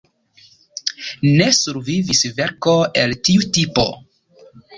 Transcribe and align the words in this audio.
Ne 1.41 1.47
survivis 1.57 2.23
verko 2.41 2.75
el 3.03 3.15
tiu 3.29 3.47
tipo. 3.61 3.87